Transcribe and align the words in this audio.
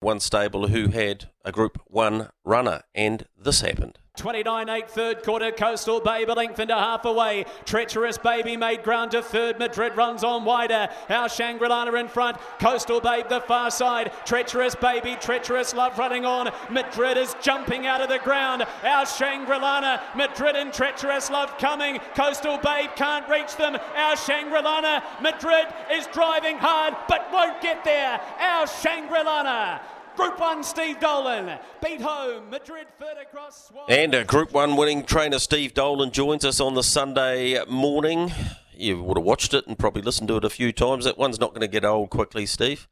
One 0.00 0.20
stable 0.20 0.68
who 0.68 0.88
had 0.88 1.30
a 1.46 1.52
Group 1.52 1.80
1 1.86 2.28
runner, 2.44 2.82
and 2.94 3.24
this 3.38 3.60
happened. 3.60 4.00
29 4.16 4.68
8 4.70 4.90
third 4.90 5.22
quarter 5.22 5.52
Coastal 5.52 6.00
Babe 6.00 6.30
a 6.30 6.32
length 6.32 6.58
and 6.58 6.70
a 6.70 6.74
half 6.74 7.04
away. 7.04 7.44
Treacherous 7.66 8.16
Baby 8.16 8.56
made 8.56 8.82
ground 8.82 9.10
to 9.10 9.22
third. 9.22 9.58
Madrid 9.58 9.94
runs 9.94 10.24
on 10.24 10.46
wider. 10.46 10.88
Our 11.10 11.28
Shangri-Lana 11.28 11.92
in 11.92 12.08
front. 12.08 12.38
Coastal 12.58 13.00
Babe 13.00 13.28
the 13.28 13.42
far 13.42 13.70
side. 13.70 14.10
Treacherous 14.24 14.74
Baby 14.74 15.16
Treacherous 15.20 15.74
Love 15.74 15.98
running 15.98 16.24
on. 16.24 16.50
Madrid 16.70 17.18
is 17.18 17.36
jumping 17.42 17.86
out 17.86 18.00
of 18.00 18.08
the 18.08 18.18
ground. 18.20 18.64
Our 18.82 19.04
Shangri-Lana 19.04 20.02
Madrid 20.16 20.56
and 20.56 20.72
Treacherous 20.72 21.30
Love 21.30 21.56
coming. 21.58 21.98
Coastal 22.14 22.56
Babe 22.56 22.90
can't 22.96 23.28
reach 23.28 23.54
them. 23.56 23.76
Our 23.94 24.16
Shangri-Lana 24.16 25.02
Madrid 25.20 25.66
is 25.92 26.06
driving 26.06 26.56
hard 26.56 26.96
but 27.06 27.28
won't 27.30 27.60
get 27.60 27.84
there. 27.84 28.18
Our 28.40 28.66
Shangri-Lana 28.66 29.82
Group 30.16 30.40
1, 30.40 30.64
Steve 30.64 30.98
Dolan. 30.98 31.58
Beat 31.84 32.00
home, 32.00 32.48
Madrid 32.48 32.86
third 32.98 33.18
across. 33.20 33.70
And 33.86 34.14
a 34.14 34.24
Group 34.24 34.52
1 34.52 34.74
winning 34.74 35.04
trainer, 35.04 35.38
Steve 35.38 35.74
Dolan, 35.74 36.10
joins 36.10 36.42
us 36.42 36.58
on 36.58 36.74
the 36.74 36.82
Sunday 36.82 37.62
morning. 37.66 38.32
You 38.74 39.02
would 39.02 39.18
have 39.18 39.24
watched 39.26 39.52
it 39.52 39.66
and 39.66 39.78
probably 39.78 40.00
listened 40.00 40.28
to 40.28 40.36
it 40.36 40.44
a 40.44 40.48
few 40.48 40.72
times. 40.72 41.04
That 41.04 41.18
one's 41.18 41.38
not 41.38 41.50
going 41.50 41.60
to 41.60 41.68
get 41.68 41.84
old 41.84 42.08
quickly, 42.08 42.46
Steve. 42.46 42.88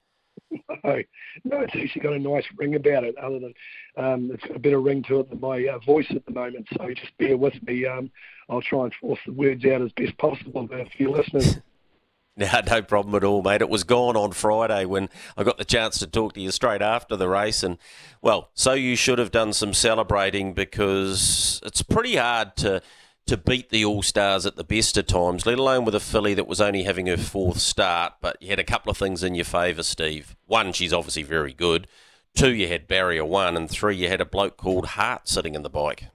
No, 0.84 0.96
no, 1.44 1.60
it's 1.62 1.74
actually 1.74 2.02
got 2.02 2.12
a 2.12 2.18
nice 2.18 2.44
ring 2.58 2.74
about 2.74 3.04
it, 3.04 3.16
other 3.16 3.38
than 3.38 3.54
um, 3.96 4.30
it's 4.34 4.44
got 4.44 4.56
a 4.56 4.58
bit 4.58 4.74
of 4.74 4.84
ring 4.84 5.02
to 5.04 5.20
it 5.20 5.30
than 5.30 5.40
my 5.40 5.66
uh, 5.66 5.78
voice 5.78 6.06
at 6.10 6.26
the 6.26 6.32
moment. 6.32 6.66
So 6.76 6.92
just 6.92 7.16
bear 7.16 7.38
with 7.38 7.54
me. 7.62 7.86
Um, 7.86 8.10
I'll 8.50 8.60
try 8.60 8.84
and 8.84 8.92
force 9.00 9.18
the 9.24 9.32
words 9.32 9.64
out 9.64 9.80
as 9.80 9.92
best 9.92 10.18
possible 10.18 10.68
for 10.68 10.78
a 10.78 10.86
few 10.90 11.10
listeners. 11.10 11.56
No, 12.36 12.48
no 12.66 12.82
problem 12.82 13.14
at 13.14 13.24
all, 13.24 13.42
mate. 13.42 13.60
It 13.60 13.68
was 13.68 13.84
gone 13.84 14.16
on 14.16 14.32
Friday 14.32 14.84
when 14.84 15.08
I 15.36 15.44
got 15.44 15.58
the 15.58 15.64
chance 15.64 15.98
to 15.98 16.06
talk 16.06 16.34
to 16.34 16.40
you 16.40 16.50
straight 16.50 16.82
after 16.82 17.16
the 17.16 17.28
race. 17.28 17.62
And, 17.62 17.78
well, 18.22 18.50
so 18.54 18.72
you 18.72 18.96
should 18.96 19.18
have 19.18 19.30
done 19.30 19.52
some 19.52 19.74
celebrating 19.74 20.52
because 20.54 21.60
it's 21.64 21.82
pretty 21.82 22.16
hard 22.16 22.56
to, 22.56 22.82
to 23.26 23.36
beat 23.36 23.70
the 23.70 23.84
All 23.84 24.02
Stars 24.02 24.46
at 24.46 24.56
the 24.56 24.64
best 24.64 24.96
of 24.96 25.06
times, 25.06 25.46
let 25.46 25.58
alone 25.58 25.84
with 25.84 25.94
a 25.94 26.00
filly 26.00 26.34
that 26.34 26.48
was 26.48 26.60
only 26.60 26.82
having 26.82 27.06
her 27.06 27.16
fourth 27.16 27.58
start. 27.58 28.14
But 28.20 28.36
you 28.40 28.48
had 28.48 28.58
a 28.58 28.64
couple 28.64 28.90
of 28.90 28.98
things 28.98 29.22
in 29.22 29.34
your 29.34 29.44
favour, 29.44 29.82
Steve. 29.82 30.36
One, 30.46 30.72
she's 30.72 30.92
obviously 30.92 31.22
very 31.22 31.52
good. 31.52 31.86
Two, 32.34 32.52
you 32.52 32.66
had 32.66 32.88
barrier 32.88 33.24
one. 33.24 33.56
And 33.56 33.70
three, 33.70 33.96
you 33.96 34.08
had 34.08 34.20
a 34.20 34.26
bloke 34.26 34.56
called 34.56 34.86
Hart 34.86 35.28
sitting 35.28 35.54
in 35.54 35.62
the 35.62 35.70
bike 35.70 36.08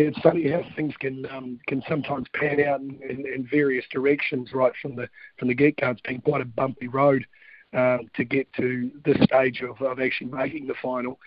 it's 0.00 0.18
funny 0.18 0.50
how 0.50 0.62
things 0.74 0.94
can 0.98 1.26
um, 1.30 1.58
can 1.66 1.82
sometimes 1.88 2.26
pan 2.34 2.60
out 2.64 2.80
in, 2.80 2.98
in, 3.08 3.26
in, 3.26 3.48
various 3.50 3.84
directions 3.90 4.52
right 4.52 4.72
from 4.80 4.94
the 4.94 5.08
from 5.38 5.48
the 5.48 5.54
get 5.54 5.76
go. 5.78 5.90
It's 5.90 6.00
been 6.02 6.20
quite 6.20 6.42
a 6.42 6.46
bumpy 6.46 6.88
road 6.88 7.26
um, 7.72 8.08
to 8.14 8.24
get 8.24 8.52
to 8.54 8.90
this 9.04 9.16
stage 9.24 9.62
of, 9.62 9.80
of 9.80 9.98
actually 10.00 10.30
making 10.30 10.66
the 10.66 10.74
final. 10.82 11.18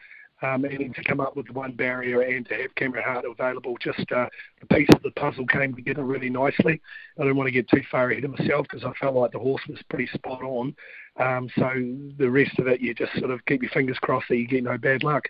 Um, 0.42 0.64
and 0.64 0.96
to 0.96 1.04
come 1.04 1.20
up 1.20 1.36
with 1.36 1.50
one 1.50 1.74
barrier 1.74 2.22
and 2.22 2.48
to 2.48 2.56
have 2.56 2.74
Cameron 2.76 3.04
Hart 3.06 3.26
available, 3.26 3.76
just 3.82 4.10
uh, 4.14 4.30
the 4.62 4.68
piece 4.74 4.88
of 4.96 5.04
the 5.04 5.12
puzzle 5.12 5.46
came 5.46 5.76
together 5.76 6.06
really 6.06 6.30
nicely. 6.30 6.80
I 7.20 7.26
don't 7.26 7.36
want 7.36 7.48
to 7.48 7.52
get 7.52 7.68
too 7.68 7.82
far 7.92 8.10
ahead 8.10 8.24
of 8.24 8.40
myself 8.40 8.66
because 8.70 8.86
I 8.86 8.94
felt 9.02 9.16
like 9.16 9.34
the 9.34 9.40
horse 9.40 9.62
was 9.68 9.80
pretty 9.90 10.08
spot 10.08 10.42
on. 10.42 10.74
Um, 11.18 11.50
so 11.58 11.70
the 12.18 12.30
rest 12.30 12.58
of 12.58 12.68
it, 12.68 12.80
you 12.80 12.94
just 12.94 13.12
sort 13.20 13.32
of 13.32 13.44
keep 13.48 13.64
your 13.64 13.72
fingers 13.72 13.98
crossed 14.00 14.30
that 14.30 14.38
you 14.38 14.48
get 14.48 14.64
no 14.64 14.78
bad 14.78 15.04
luck. 15.04 15.28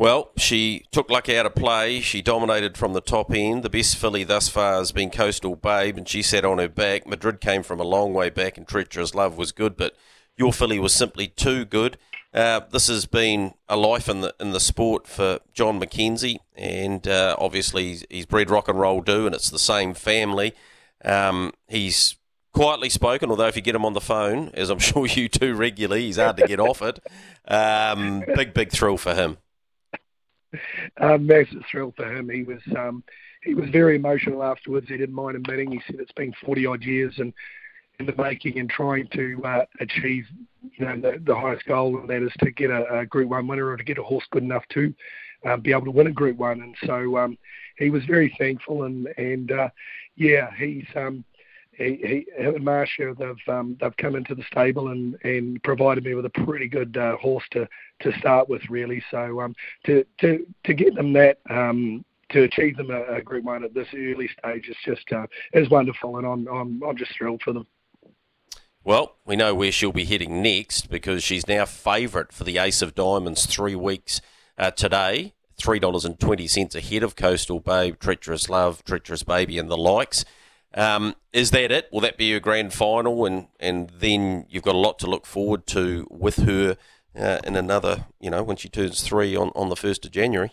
Well, 0.00 0.30
she 0.38 0.86
took 0.92 1.10
luck 1.10 1.28
out 1.28 1.44
of 1.44 1.54
play. 1.54 2.00
She 2.00 2.22
dominated 2.22 2.78
from 2.78 2.94
the 2.94 3.02
top 3.02 3.34
end. 3.34 3.62
The 3.62 3.68
best 3.68 3.98
filly 3.98 4.24
thus 4.24 4.48
far 4.48 4.76
has 4.76 4.92
been 4.92 5.10
Coastal 5.10 5.56
Babe, 5.56 5.98
and 5.98 6.08
she 6.08 6.22
sat 6.22 6.42
on 6.42 6.56
her 6.56 6.70
back. 6.70 7.06
Madrid 7.06 7.38
came 7.38 7.62
from 7.62 7.80
a 7.80 7.84
long 7.84 8.14
way 8.14 8.30
back, 8.30 8.56
and 8.56 8.66
Treacherous 8.66 9.14
Love 9.14 9.36
was 9.36 9.52
good, 9.52 9.76
but 9.76 9.94
your 10.38 10.54
filly 10.54 10.78
was 10.78 10.94
simply 10.94 11.26
too 11.26 11.66
good. 11.66 11.98
Uh, 12.32 12.60
this 12.72 12.86
has 12.86 13.04
been 13.04 13.52
a 13.68 13.76
life 13.76 14.08
in 14.08 14.22
the 14.22 14.34
in 14.40 14.52
the 14.52 14.58
sport 14.58 15.06
for 15.06 15.40
John 15.52 15.78
McKenzie, 15.78 16.38
and 16.56 17.06
uh, 17.06 17.36
obviously 17.38 17.88
he's, 17.88 18.06
he's, 18.08 18.24
bred 18.24 18.48
rock 18.48 18.68
and 18.68 18.80
roll 18.80 19.02
do, 19.02 19.26
and 19.26 19.34
it's 19.34 19.50
the 19.50 19.58
same 19.58 19.92
family. 19.92 20.54
Um, 21.04 21.52
he's 21.68 22.16
quietly 22.54 22.88
spoken, 22.88 23.28
although 23.28 23.48
if 23.48 23.56
you 23.56 23.60
get 23.60 23.74
him 23.74 23.84
on 23.84 23.92
the 23.92 24.00
phone, 24.00 24.48
as 24.54 24.70
I'm 24.70 24.78
sure 24.78 25.06
you 25.06 25.28
do 25.28 25.54
regularly, 25.54 26.06
he's 26.06 26.16
hard 26.16 26.38
to 26.38 26.46
get 26.48 26.58
off 26.58 26.80
it. 26.80 27.00
Um, 27.46 28.24
big, 28.34 28.54
big 28.54 28.72
thrill 28.72 28.96
for 28.96 29.14
him 29.14 29.36
um, 31.00 31.26
massive 31.26 31.62
thrill 31.70 31.92
for 31.96 32.12
him. 32.12 32.28
He 32.28 32.42
was 32.42 32.60
um, 32.76 33.02
he 33.42 33.54
was 33.54 33.68
very 33.70 33.96
emotional 33.96 34.42
afterwards. 34.42 34.88
He 34.88 34.96
didn't 34.96 35.14
mind 35.14 35.36
admitting. 35.36 35.70
He 35.72 35.80
said 35.86 35.96
it's 35.98 36.12
been 36.12 36.34
40 36.44 36.66
odd 36.66 36.82
years 36.82 37.14
and 37.18 37.32
in 37.98 38.06
the 38.06 38.14
making 38.16 38.58
and 38.58 38.68
trying 38.68 39.06
to 39.12 39.40
uh, 39.44 39.64
achieve 39.80 40.24
you 40.78 40.84
know 40.84 40.96
the, 41.00 41.20
the 41.24 41.34
highest 41.34 41.66
goal, 41.66 41.98
and 41.98 42.08
that 42.08 42.22
is 42.22 42.32
to 42.40 42.50
get 42.50 42.70
a, 42.70 43.00
a 43.00 43.06
Group 43.06 43.28
One 43.28 43.46
winner 43.46 43.68
or 43.68 43.76
to 43.76 43.84
get 43.84 43.98
a 43.98 44.02
horse 44.02 44.24
good 44.30 44.42
enough 44.42 44.64
to 44.70 44.92
um, 45.46 45.60
be 45.60 45.72
able 45.72 45.84
to 45.84 45.90
win 45.90 46.06
a 46.06 46.12
Group 46.12 46.36
One. 46.36 46.60
And 46.62 46.74
so 46.86 47.18
um, 47.18 47.38
he 47.76 47.90
was 47.90 48.04
very 48.06 48.34
thankful 48.38 48.84
and 48.84 49.06
and 49.16 49.52
uh, 49.52 49.68
yeah, 50.16 50.50
he's 50.58 50.86
um, 50.96 51.24
he, 51.80 52.26
he, 52.36 52.42
him 52.42 52.56
and 52.56 52.64
Marcia, 52.64 53.14
they've 53.18 53.54
um, 53.54 53.76
they've 53.80 53.96
come 53.96 54.14
into 54.14 54.34
the 54.34 54.44
stable 54.44 54.88
and, 54.88 55.16
and 55.24 55.62
provided 55.62 56.04
me 56.04 56.14
with 56.14 56.26
a 56.26 56.30
pretty 56.30 56.68
good 56.68 56.96
uh, 56.96 57.16
horse 57.16 57.44
to, 57.52 57.66
to 58.00 58.12
start 58.18 58.48
with, 58.48 58.68
really. 58.68 59.02
So 59.10 59.40
um, 59.40 59.56
to 59.86 60.04
to 60.18 60.46
to 60.64 60.74
get 60.74 60.94
them 60.94 61.14
that 61.14 61.38
um, 61.48 62.04
to 62.30 62.42
achieve 62.42 62.76
them 62.76 62.90
a, 62.90 63.02
a 63.04 63.22
Group 63.22 63.44
One 63.44 63.64
at 63.64 63.72
this 63.72 63.88
early 63.94 64.28
stage 64.38 64.68
is 64.68 64.76
just 64.84 65.10
uh, 65.12 65.26
is 65.54 65.70
wonderful, 65.70 66.18
and 66.18 66.26
I'm 66.26 66.46
I'm 66.48 66.82
I'm 66.82 66.96
just 66.96 67.16
thrilled 67.16 67.40
for 67.42 67.54
them. 67.54 67.66
Well, 68.84 69.16
we 69.24 69.36
know 69.36 69.54
where 69.54 69.72
she'll 69.72 69.92
be 69.92 70.04
heading 70.04 70.42
next 70.42 70.90
because 70.90 71.22
she's 71.22 71.48
now 71.48 71.64
favourite 71.64 72.32
for 72.32 72.44
the 72.44 72.58
Ace 72.58 72.82
of 72.82 72.94
Diamonds 72.94 73.46
three 73.46 73.74
weeks 73.74 74.20
uh, 74.58 74.70
today. 74.70 75.34
Three 75.58 75.78
dollars 75.78 76.04
and 76.04 76.20
twenty 76.20 76.46
cents 76.46 76.74
ahead 76.74 77.02
of 77.02 77.16
Coastal 77.16 77.60
Babe, 77.60 77.98
Treacherous 77.98 78.48
Love, 78.48 78.84
Treacherous 78.84 79.22
Baby, 79.22 79.58
and 79.58 79.70
the 79.70 79.76
likes. 79.76 80.24
Um, 80.74 81.14
is 81.32 81.50
that 81.50 81.72
it? 81.72 81.88
Will 81.92 82.00
that 82.00 82.16
be 82.16 82.26
your 82.26 82.40
grand 82.40 82.72
final, 82.72 83.24
and 83.26 83.48
and 83.58 83.90
then 83.90 84.46
you've 84.48 84.62
got 84.62 84.74
a 84.74 84.78
lot 84.78 84.98
to 85.00 85.06
look 85.06 85.26
forward 85.26 85.66
to 85.68 86.06
with 86.10 86.36
her 86.36 86.76
uh, 87.16 87.38
in 87.44 87.56
another, 87.56 88.06
you 88.20 88.30
know, 88.30 88.42
when 88.42 88.56
she 88.56 88.68
turns 88.68 89.02
three 89.02 89.34
on 89.34 89.50
on 89.54 89.68
the 89.68 89.76
first 89.76 90.04
of 90.04 90.12
January. 90.12 90.52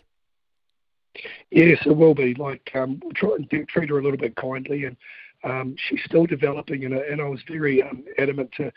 Yes, 1.51 1.79
it 1.85 1.95
will 1.95 2.16
be. 2.16 2.33
Like 2.33 2.72
um, 2.75 3.01
try 3.16 3.35
and 3.35 3.67
treat 3.67 3.89
her 3.89 4.00
a 4.00 4.03
little 4.03 4.17
bit 4.17 4.35
kindly, 4.35 4.85
and 4.85 4.97
um, 5.44 5.75
she's 5.77 6.03
still 6.03 6.25
developing. 6.25 6.85
And, 6.85 6.94
and 6.94 7.22
I 7.22 7.25
was 7.25 7.41
very 7.47 7.83
um, 7.83 8.03
adamant 8.17 8.51
to 8.57 8.72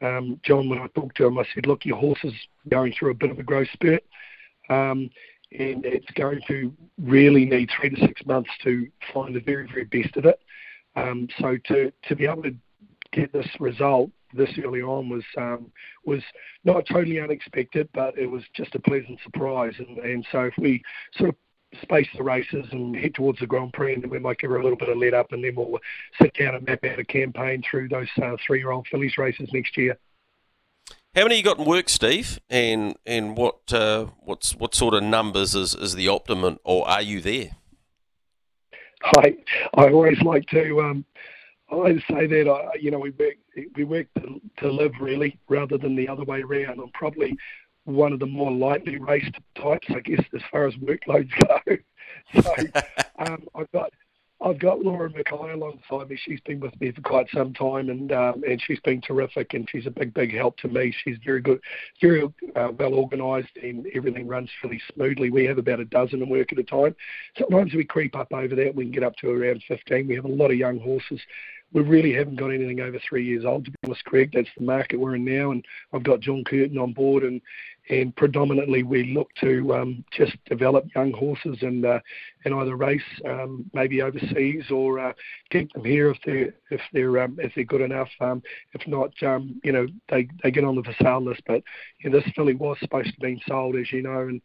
um, 0.00 0.40
John 0.44 0.68
when 0.68 0.78
I 0.78 0.86
talked 0.88 1.16
to 1.18 1.26
him. 1.26 1.38
I 1.38 1.44
said, 1.54 1.66
"Look, 1.66 1.84
your 1.84 1.96
horse 1.96 2.20
is 2.24 2.34
going 2.68 2.92
through 2.92 3.10
a 3.10 3.14
bit 3.14 3.30
of 3.30 3.38
a 3.38 3.42
growth 3.42 3.68
spurt." 3.72 4.04
Um, 4.68 5.10
and 5.52 5.84
it's 5.84 6.10
going 6.12 6.40
to 6.48 6.72
really 6.98 7.44
need 7.44 7.70
three 7.70 7.90
to 7.90 8.00
six 8.00 8.24
months 8.26 8.50
to 8.62 8.88
find 9.12 9.34
the 9.34 9.40
very, 9.40 9.68
very 9.68 9.84
best 9.84 10.16
of 10.16 10.24
it. 10.24 10.40
Um, 10.96 11.28
so 11.40 11.56
to 11.68 11.92
to 12.08 12.16
be 12.16 12.26
able 12.26 12.42
to 12.44 12.54
get 13.12 13.32
this 13.32 13.48
result 13.60 14.10
this 14.32 14.50
early 14.64 14.82
on 14.82 15.08
was 15.08 15.24
um, 15.38 15.70
was 16.04 16.22
not 16.64 16.86
totally 16.86 17.20
unexpected, 17.20 17.88
but 17.92 18.18
it 18.18 18.26
was 18.26 18.42
just 18.54 18.74
a 18.74 18.80
pleasant 18.80 19.18
surprise. 19.22 19.74
And, 19.78 19.98
and 19.98 20.26
so 20.30 20.42
if 20.44 20.54
we 20.58 20.82
sort 21.16 21.30
of 21.30 21.36
space 21.82 22.08
the 22.16 22.22
races 22.22 22.66
and 22.72 22.94
head 22.96 23.14
towards 23.14 23.40
the 23.40 23.46
Grand 23.46 23.72
Prix, 23.72 23.94
and 23.94 24.02
then 24.02 24.10
we 24.10 24.18
might 24.18 24.38
give 24.38 24.50
her 24.50 24.56
a 24.56 24.62
little 24.62 24.78
bit 24.78 24.88
of 24.88 24.98
let 24.98 25.14
up, 25.14 25.32
and 25.32 25.42
then 25.42 25.54
we'll 25.56 25.78
sit 26.20 26.34
down 26.34 26.54
and 26.54 26.66
map 26.66 26.84
out 26.84 26.98
a 26.98 27.04
campaign 27.04 27.62
through 27.68 27.88
those 27.88 28.08
uh, 28.22 28.36
three-year-old 28.46 28.86
fillies 28.90 29.18
races 29.18 29.48
next 29.52 29.76
year. 29.76 29.96
How 31.14 31.22
many 31.22 31.36
you 31.36 31.42
got 31.44 31.58
in 31.58 31.64
work, 31.64 31.88
Steve? 31.88 32.40
And 32.50 32.96
and 33.06 33.36
what 33.36 33.72
uh, 33.72 34.06
what's 34.20 34.56
what 34.56 34.74
sort 34.74 34.94
of 34.94 35.04
numbers 35.04 35.54
is, 35.54 35.74
is 35.74 35.94
the 35.94 36.08
optimum, 36.08 36.58
or 36.64 36.88
are 36.88 37.02
you 37.02 37.20
there? 37.20 37.50
I 39.16 39.36
I 39.74 39.88
always 39.90 40.20
like 40.22 40.46
to 40.48 40.80
um, 40.80 41.04
I 41.70 41.74
always 41.74 42.02
say 42.10 42.26
that 42.26 42.48
I, 42.48 42.78
you 42.78 42.90
know 42.90 42.98
we 42.98 43.10
work 43.10 43.34
we 43.76 43.84
work 43.84 44.06
to, 44.18 44.40
to 44.58 44.70
live 44.70 44.92
really 45.00 45.38
rather 45.48 45.78
than 45.78 45.94
the 45.94 46.08
other 46.08 46.24
way 46.24 46.42
around. 46.42 46.80
I'm 46.80 46.90
probably 46.92 47.36
one 47.84 48.12
of 48.12 48.18
the 48.18 48.26
more 48.26 48.50
lightly 48.50 48.98
raced 48.98 49.36
types, 49.56 49.86
I 49.90 50.00
guess, 50.00 50.24
as 50.34 50.40
far 50.50 50.66
as 50.66 50.74
workloads 50.76 51.30
go. 51.66 52.42
so 52.42 52.54
um, 53.26 53.46
I've 53.54 53.70
got 53.72 53.92
I've 54.44 54.58
got 54.58 54.80
Laura 54.80 55.08
Mackay 55.08 55.52
alongside 55.54 56.10
me. 56.10 56.18
She's 56.22 56.40
been 56.40 56.60
with 56.60 56.78
me 56.78 56.92
for 56.92 57.00
quite 57.00 57.26
some 57.32 57.54
time, 57.54 57.88
and 57.88 58.12
um, 58.12 58.44
and 58.46 58.62
she's 58.62 58.80
been 58.80 59.00
terrific, 59.00 59.54
and 59.54 59.66
she's 59.70 59.86
a 59.86 59.90
big, 59.90 60.12
big 60.12 60.34
help 60.34 60.58
to 60.58 60.68
me. 60.68 60.94
She's 61.02 61.16
very 61.24 61.40
good, 61.40 61.60
very 61.98 62.24
uh, 62.54 62.68
well 62.78 62.92
organised, 62.92 63.56
and 63.62 63.86
everything 63.94 64.28
runs 64.28 64.50
fairly 64.60 64.82
smoothly. 64.92 65.30
We 65.30 65.46
have 65.46 65.56
about 65.56 65.80
a 65.80 65.86
dozen 65.86 66.22
in 66.22 66.28
work 66.28 66.52
at 66.52 66.58
a 66.58 66.62
time. 66.62 66.94
Sometimes 67.38 67.72
we 67.72 67.84
creep 67.84 68.14
up 68.14 68.34
over 68.34 68.54
that. 68.54 68.74
We 68.74 68.84
can 68.84 68.92
get 68.92 69.02
up 69.02 69.16
to 69.16 69.30
around 69.30 69.62
15. 69.66 70.06
We 70.06 70.14
have 70.14 70.26
a 70.26 70.28
lot 70.28 70.50
of 70.50 70.58
young 70.58 70.78
horses 70.78 71.20
we 71.74 71.82
really 71.82 72.14
haven't 72.14 72.36
got 72.36 72.50
anything 72.50 72.80
over 72.80 73.00
three 73.00 73.26
years 73.26 73.44
old, 73.44 73.64
to 73.64 73.70
be 73.72 73.76
honest, 73.84 74.04
Greg. 74.04 74.30
That's 74.32 74.48
the 74.56 74.64
market 74.64 74.98
we're 74.98 75.16
in 75.16 75.24
now, 75.24 75.50
and 75.50 75.64
I've 75.92 76.04
got 76.04 76.20
John 76.20 76.44
Curtin 76.44 76.78
on 76.78 76.92
board, 76.92 77.24
and 77.24 77.42
and 77.90 78.14
predominantly 78.16 78.82
we 78.82 79.12
look 79.12 79.28
to 79.40 79.74
um, 79.74 80.04
just 80.10 80.36
develop 80.46 80.86
young 80.94 81.12
horses 81.12 81.58
and 81.60 81.84
uh, 81.84 82.00
and 82.44 82.54
either 82.54 82.76
race 82.76 83.02
um, 83.26 83.68
maybe 83.74 84.00
overseas 84.00 84.70
or 84.70 84.98
uh, 84.98 85.12
keep 85.50 85.72
them 85.72 85.84
here 85.84 86.10
if 86.10 86.18
they're 86.24 86.54
if 86.70 86.80
they're 86.92 87.22
um, 87.22 87.36
if 87.40 87.52
they're 87.54 87.64
good 87.64 87.80
enough. 87.82 88.08
Um, 88.20 88.42
if 88.72 88.86
not, 88.86 89.10
um, 89.22 89.60
you 89.64 89.72
know 89.72 89.86
they 90.08 90.28
they 90.42 90.50
get 90.50 90.64
on 90.64 90.76
the 90.76 90.82
for 90.82 90.94
sale 91.02 91.22
list. 91.22 91.42
But 91.46 91.62
you 91.98 92.10
know, 92.10 92.18
this 92.18 92.30
filly 92.34 92.54
was 92.54 92.78
supposed 92.80 93.12
to 93.12 93.20
be 93.20 93.42
sold, 93.46 93.76
as 93.76 93.92
you 93.92 94.02
know, 94.02 94.20
and 94.20 94.40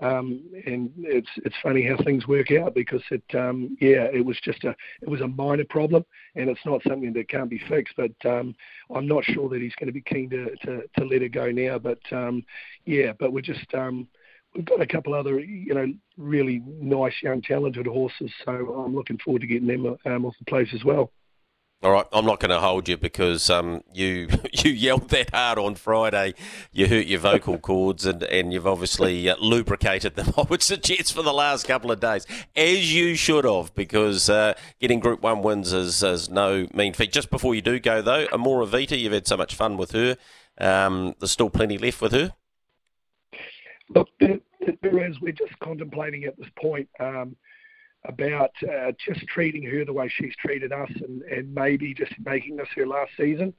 um, 0.00 0.42
and 0.66 0.90
it's 0.98 1.28
it's 1.44 1.54
funny 1.62 1.86
how 1.86 1.96
things 2.02 2.26
work 2.26 2.50
out 2.50 2.74
because 2.74 3.02
it 3.10 3.22
um, 3.34 3.76
yeah 3.80 4.08
it 4.12 4.24
was 4.24 4.38
just 4.42 4.64
a 4.64 4.74
it 5.00 5.08
was 5.08 5.20
a 5.20 5.28
minor 5.28 5.64
problem 5.68 6.04
and 6.34 6.48
it's 6.48 6.64
not 6.64 6.82
something 6.86 7.12
that 7.12 7.28
can't 7.28 7.50
be 7.50 7.62
fixed 7.68 7.94
but 7.96 8.12
um, 8.28 8.54
I'm 8.94 9.06
not 9.06 9.24
sure 9.24 9.48
that 9.48 9.60
he's 9.60 9.74
going 9.76 9.86
to 9.86 9.92
be 9.92 10.02
keen 10.02 10.30
to, 10.30 10.56
to, 10.64 10.82
to 10.98 11.04
let 11.04 11.22
it 11.22 11.30
go 11.30 11.50
now 11.50 11.78
but 11.78 12.00
um, 12.10 12.44
yeah 12.84 13.12
but 13.18 13.32
we're 13.32 13.42
just 13.42 13.72
um, 13.74 14.08
we've 14.54 14.64
got 14.64 14.80
a 14.80 14.86
couple 14.86 15.14
other 15.14 15.38
you 15.40 15.74
know 15.74 15.86
really 16.16 16.62
nice 16.66 17.14
young 17.22 17.42
talented 17.42 17.86
horses 17.86 18.32
so 18.44 18.52
I'm 18.52 18.94
looking 18.94 19.18
forward 19.18 19.42
to 19.42 19.46
getting 19.46 19.68
them 19.68 19.96
um, 20.06 20.26
off 20.26 20.34
the 20.38 20.44
place 20.46 20.68
as 20.74 20.84
well. 20.84 21.10
All 21.82 21.90
right, 21.90 22.06
I'm 22.12 22.24
not 22.24 22.38
going 22.38 22.50
to 22.50 22.60
hold 22.60 22.88
you 22.88 22.96
because 22.96 23.50
um, 23.50 23.82
you 23.92 24.28
you 24.52 24.70
yelled 24.70 25.08
that 25.08 25.30
hard 25.34 25.58
on 25.58 25.74
Friday. 25.74 26.34
You 26.70 26.86
hurt 26.86 27.06
your 27.06 27.18
vocal 27.18 27.58
cords 27.58 28.06
and, 28.06 28.22
and 28.22 28.52
you've 28.52 28.68
obviously 28.68 29.28
uh, 29.28 29.34
lubricated 29.40 30.14
them. 30.14 30.32
I 30.38 30.42
would 30.42 30.62
suggest 30.62 31.12
for 31.12 31.22
the 31.22 31.32
last 31.32 31.66
couple 31.66 31.90
of 31.90 31.98
days, 31.98 32.24
as 32.54 32.94
you 32.94 33.16
should 33.16 33.44
have, 33.44 33.74
because 33.74 34.30
uh, 34.30 34.54
getting 34.80 35.00
Group 35.00 35.22
One 35.22 35.42
wins 35.42 35.72
is, 35.72 36.04
is 36.04 36.30
no 36.30 36.68
mean 36.72 36.92
feat. 36.92 37.10
Just 37.10 37.30
before 37.30 37.52
you 37.52 37.62
do 37.62 37.80
go 37.80 38.00
though, 38.00 38.28
Amore 38.32 38.64
Vita, 38.64 38.96
you've 38.96 39.12
had 39.12 39.26
so 39.26 39.36
much 39.36 39.56
fun 39.56 39.76
with 39.76 39.90
her. 39.90 40.16
Um, 40.58 41.16
there's 41.18 41.32
still 41.32 41.50
plenty 41.50 41.78
left 41.78 42.00
with 42.00 42.12
her. 42.12 42.32
Look, 43.88 44.08
there, 44.20 44.38
there 44.82 45.04
is. 45.04 45.20
We're 45.20 45.32
just 45.32 45.58
contemplating 45.58 46.24
at 46.24 46.38
this 46.38 46.48
point. 46.56 46.88
Um, 47.00 47.34
about 48.04 48.50
uh, 48.62 48.92
just 49.04 49.26
treating 49.28 49.62
her 49.64 49.84
the 49.84 49.92
way 49.92 50.08
she's 50.08 50.34
treated 50.36 50.72
us 50.72 50.90
and, 51.06 51.22
and 51.22 51.54
maybe 51.54 51.94
just 51.94 52.12
making 52.24 52.56
this 52.56 52.68
her 52.74 52.86
last 52.86 53.12
season. 53.16 53.54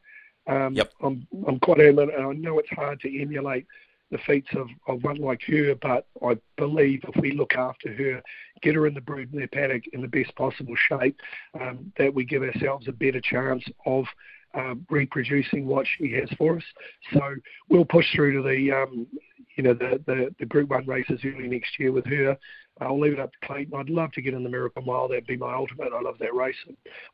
Um, 0.48 0.74
yep. 0.74 0.92
I'm, 1.02 1.26
I'm 1.48 1.60
quite 1.60 1.80
adamant, 1.80 2.14
and 2.16 2.26
I 2.26 2.34
know 2.34 2.60
it's 2.60 2.70
hard 2.70 3.00
to 3.02 3.22
emulate 3.22 3.66
the 4.12 4.18
feats 4.20 4.50
of, 4.56 4.68
of 4.88 5.04
one 5.04 5.18
like 5.18 5.42
her, 5.48 5.76
but 5.82 6.06
I 6.26 6.38
believe 6.58 7.02
if 7.08 7.20
we 7.22 7.32
look 7.32 7.56
after 7.56 7.94
her, 7.94 8.22
get 8.62 8.76
her 8.76 8.86
in 8.86 8.94
the 8.94 9.02
broodmare 9.02 9.52
paddock 9.52 9.84
in 9.94 10.02
the 10.02 10.08
best 10.08 10.36
possible 10.36 10.76
shape, 10.76 11.20
um, 11.60 11.92
that 11.98 12.14
we 12.14 12.26
give 12.26 12.44
ourselves 12.44 12.88
a 12.88 12.92
better 12.92 13.22
chance 13.22 13.64
of 13.86 14.06
um, 14.54 14.86
reproducing 14.90 15.66
what 15.66 15.88
she 15.98 16.12
has 16.14 16.30
for 16.38 16.58
us. 16.58 16.64
So 17.12 17.22
we'll 17.70 17.86
push 17.86 18.06
through 18.14 18.34
to 18.44 18.48
the 18.48 18.72
um, 18.72 19.08
you 19.56 19.64
know 19.64 19.74
the, 19.74 20.02
the 20.06 20.34
the 20.40 20.46
Group 20.46 20.70
One 20.70 20.86
races 20.86 21.22
early 21.26 21.48
next 21.48 21.80
year 21.80 21.92
with 21.92 22.06
her. 22.06 22.38
I'll 22.82 23.00
leave 23.00 23.14
it 23.14 23.20
up 23.20 23.32
to 23.32 23.48
Clayton. 23.48 23.74
I'd 23.76 23.90
love 23.90 24.12
to 24.14 24.22
get 24.22 24.34
in 24.34 24.44
the 24.44 24.50
Miracle 24.50 24.82
Mile. 24.82 25.08
That'd 25.08 25.28
be 25.28 25.38
my 25.38 25.54
ultimate. 25.54 25.94
I 25.94 26.02
love 26.02 26.18
that 26.20 26.34
race. 26.34 26.56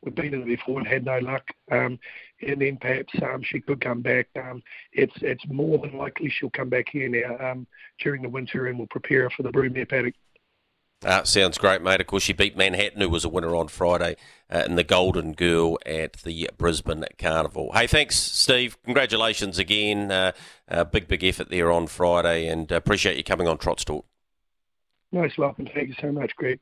We've 0.02 0.14
been 0.14 0.32
in 0.32 0.42
it 0.42 0.46
before 0.46 0.78
and 0.78 0.88
had 0.88 1.04
no 1.04 1.18
luck. 1.18 1.46
Um, 1.70 1.98
and 2.40 2.60
then 2.60 2.78
perhaps 2.78 3.12
um, 3.22 3.42
she 3.42 3.60
could 3.60 3.80
come 3.80 4.00
back. 4.00 4.28
Um, 4.36 4.62
it's 4.92 5.14
it's 5.20 5.46
more 5.48 5.78
than 5.78 5.98
likely 5.98 6.30
she'll 6.30 6.50
come 6.50 6.70
back 6.70 6.88
here 6.90 7.08
now 7.08 7.50
um, 7.50 7.66
during 7.98 8.22
the 8.22 8.28
winter, 8.28 8.66
and 8.66 8.78
we'll 8.78 8.88
prepare 8.88 9.24
her 9.24 9.30
for 9.30 9.42
the 9.42 9.50
Broodmare 9.50 9.88
paddock. 9.88 10.14
Uh, 11.02 11.24
sounds 11.24 11.56
great, 11.56 11.80
mate. 11.80 12.00
Of 12.00 12.06
course, 12.06 12.22
she 12.22 12.34
beat 12.34 12.58
Manhattan, 12.58 13.00
who 13.00 13.08
was 13.08 13.24
a 13.24 13.28
winner 13.28 13.56
on 13.56 13.68
Friday, 13.68 14.16
uh, 14.52 14.64
in 14.66 14.76
the 14.76 14.84
Golden 14.84 15.32
Girl 15.32 15.78
at 15.86 16.14
the 16.24 16.50
Brisbane 16.58 17.04
Carnival. 17.18 17.72
Hey, 17.72 17.86
thanks, 17.86 18.16
Steve. 18.16 18.76
Congratulations 18.84 19.58
again. 19.58 20.10
Uh, 20.10 20.32
uh 20.68 20.84
big, 20.84 21.08
big 21.08 21.24
effort 21.24 21.48
there 21.48 21.72
on 21.72 21.86
Friday, 21.86 22.46
and 22.46 22.70
appreciate 22.70 23.16
you 23.16 23.24
coming 23.24 23.48
on 23.48 23.56
Trots 23.56 23.84
Talk. 23.84 24.09
Nice 25.12 25.36
welcome. 25.36 25.66
Thank 25.66 25.88
you 25.88 25.94
so 26.00 26.12
much, 26.12 26.34
Greg. 26.36 26.60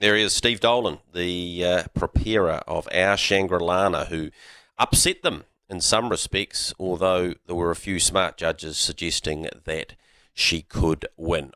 There 0.00 0.16
is 0.16 0.32
Steve 0.32 0.60
Dolan, 0.60 0.98
the 1.12 1.64
uh, 1.64 1.82
preparer 1.94 2.62
of 2.66 2.88
our 2.94 3.16
Shangri-Lana, 3.16 4.06
who 4.06 4.30
upset 4.78 5.22
them 5.22 5.44
in 5.68 5.80
some 5.80 6.08
respects, 6.08 6.72
although 6.78 7.34
there 7.46 7.56
were 7.56 7.70
a 7.70 7.76
few 7.76 7.98
smart 7.98 8.36
judges 8.36 8.78
suggesting 8.78 9.48
that 9.64 9.96
she 10.32 10.62
could 10.62 11.06
win. 11.16 11.46